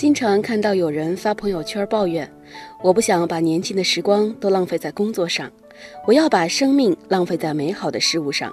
[0.00, 2.26] 经常看到有人发朋友圈抱怨
[2.82, 5.52] ：“我不想把年轻的时光都浪费在工作上，
[6.06, 8.50] 我要把生命浪费在美好的事物上。”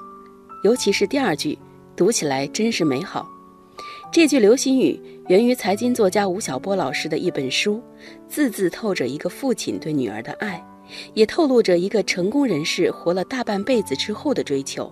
[0.66, 1.58] 尤其是第二句，
[1.96, 3.26] 读起来真是美好。
[4.12, 5.00] 这句流行语
[5.30, 7.82] 源于财经作家吴晓波老师的一本书，
[8.28, 10.62] 字字透着一个父亲对女儿的爱，
[11.14, 14.92] 也透露着一个成功人士活了大半辈子之后的追求。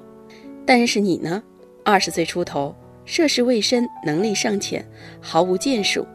[0.65, 1.43] 但是你呢？
[1.83, 6.07] 二十岁出头，涉世未深，能力尚浅，毫无建树。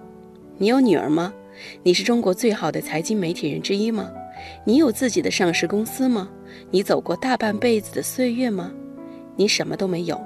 [0.60, 1.32] 你有女儿吗？
[1.82, 4.10] 你是中国最好的财经媒体人之一吗？
[4.62, 6.28] 你有自己的上市公司吗？
[6.70, 8.70] 你走过大半辈子的岁月吗？
[9.36, 10.20] 你什么都没有，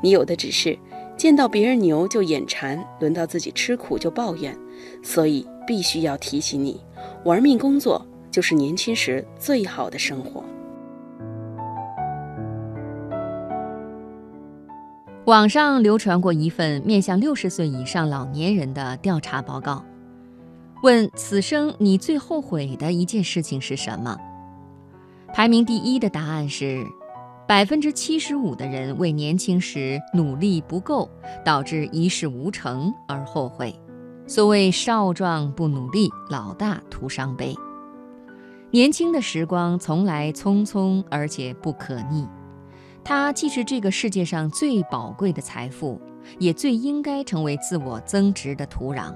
[0.00, 0.78] 你有的只是
[1.16, 4.56] 见到别人牛就眼馋，轮到自己吃苦就抱怨。
[5.02, 6.80] 所以必须要提醒你，
[7.24, 10.44] 玩命工作就是年轻时最好的生活。
[15.26, 19.84] 网上流传过一份面向六十岁以上老年人的调查报告，
[20.82, 24.16] 问此生你最后悔的一件事情是什么？
[25.32, 26.84] 排名第一的答案是，
[27.46, 31.08] 百分之七十五的人为年轻时努力不够，
[31.44, 33.78] 导致一事无成而后悔。
[34.26, 37.54] 所谓少壮不努力，老大徒伤悲。
[38.70, 42.26] 年轻的时光从来匆匆，而且不可逆。
[43.02, 46.00] 它既是这个世界上最宝贵的财富，
[46.38, 49.14] 也最应该成为自我增值的土壤。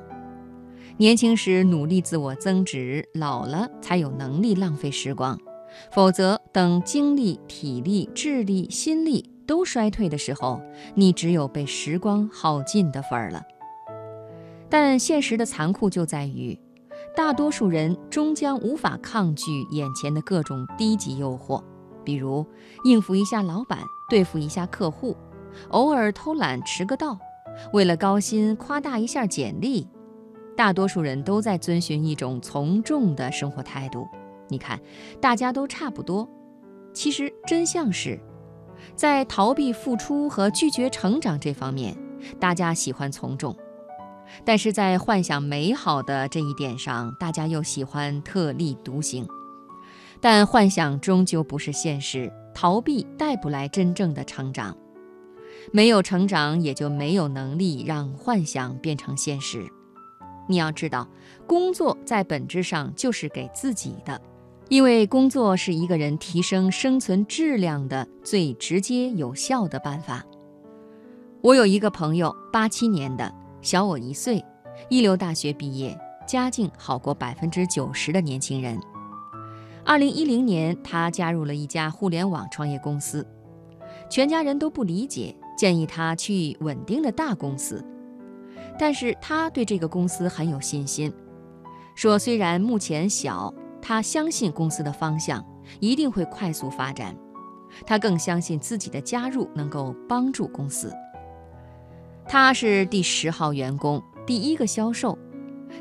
[0.96, 5.38] 年轻时努力自我增值，老了才有能力浪费时光。
[5.90, 10.60] 否则，等精力、体力、智力、心力都衰退的时候，
[10.94, 13.42] 你只有被时光耗尽的份儿了。
[14.68, 16.56] 但现实的残酷就在于，
[17.16, 21.60] 大多数人终将无法抗拒眼前的各种低级诱惑。
[22.04, 22.44] 比如
[22.84, 25.16] 应付一下老板，对付一下客户，
[25.70, 27.18] 偶尔偷懒迟个到，
[27.72, 29.88] 为了高薪夸大一下简历，
[30.56, 34.06] 大多数人都在遵循一种从众的生活态度。
[34.48, 34.78] 你看，
[35.20, 36.28] 大家都差不多。
[36.92, 38.20] 其实真相是，
[38.94, 41.96] 在逃避付出和拒绝成长这方面，
[42.38, 43.52] 大家喜欢从众；
[44.44, 49.26] 但是在幻想美好的这一点上，大家又喜欢特立独行。
[50.24, 54.74] 但幻想终究不是现实，逃避带不来真正的成长，
[55.70, 59.62] 没有成长，也就没有能力让幻想变成现实。
[60.48, 61.06] 你要知道，
[61.46, 64.18] 工作在本质上就是给自己的，
[64.70, 70.24] 因为工作是一个人提升生存质量的最直接有效的办法。
[71.42, 73.30] 我有一个朋友，八七年的，
[73.60, 74.42] 小我一岁，
[74.88, 75.94] 一流大学毕业，
[76.26, 78.80] 家境好过百分之九十的年轻人。
[79.86, 83.26] 二零一零年，他加入了一家互联网创业公司，
[84.08, 87.84] 全家人都不理解，建议他去稳定的大公司。
[88.78, 91.12] 但是他对这个公司很有信心，
[91.94, 93.52] 说虽然目前小，
[93.82, 95.44] 他相信公司的方向
[95.80, 97.14] 一定会快速发展。
[97.84, 100.90] 他更相信自己的加入能够帮助公司。
[102.26, 105.18] 他是第十号员工，第一个销售，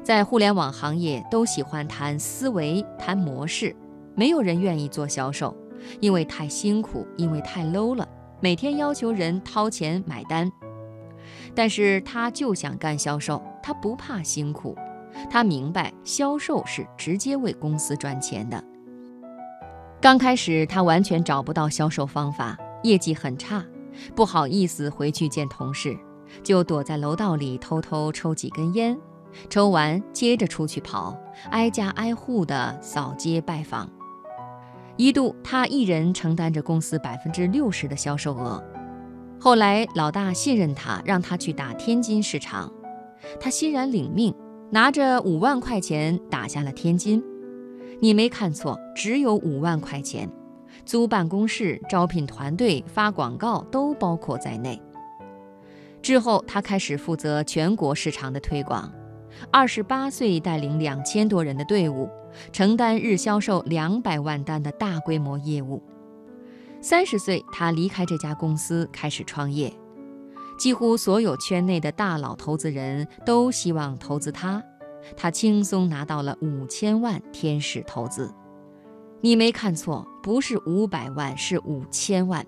[0.04, 3.74] 在互联网行业都喜欢谈思维、谈模式。
[4.16, 5.56] 没有人愿意做销售，
[6.00, 8.08] 因为太辛苦，因为太 low 了，
[8.40, 10.52] 每天要求人掏钱买单。
[11.56, 14.76] 但是他就想干销售，他不怕辛苦，
[15.30, 18.64] 他明白销售是直接为公司赚钱的。
[20.02, 23.64] 刚开始他完全找不到销售方法，业绩很差，
[24.16, 25.98] 不好意思回去见同事，
[26.44, 28.98] 就躲在楼道里偷偷抽几根烟，
[29.50, 31.16] 抽完接着出去跑，
[31.52, 33.90] 挨家挨户的扫街拜访。
[34.96, 38.64] 一度，他一人承担着公司百分之六十的销售额。
[39.40, 42.72] 后来，老大信任他，让他去打天津市场。
[43.40, 44.34] 他欣然领命，
[44.70, 47.24] 拿着五万块钱打下了天津。
[48.00, 50.30] 你没看错，只有五万块钱，
[50.86, 54.80] 租办公室、招聘团队、发广告都包括在内。
[56.02, 58.94] 之后，他开始负责全国市场的推广。
[59.52, 62.08] 二十八岁，带领两千多人的队伍。
[62.52, 65.82] 承担日销售两百万单的大规模业务。
[66.82, 69.74] 三十岁，他离开这家公司，开始创业。
[70.58, 74.62] 几乎所有圈内的大佬投资人都希望投资他，
[75.18, 78.32] 他轻松拿到了五千万天使投资。
[79.22, 82.46] 你没看错，不是五百万，是五千万。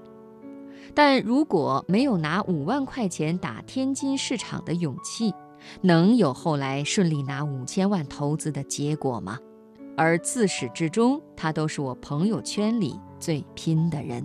[0.94, 5.34] 但如果没有拿五万块钱打天津市场的勇气，
[5.82, 9.40] 能有后来顺利拿五千万投资的结果吗？
[9.98, 14.24] 而自始至终，他都是我朋友圈里最拼的人。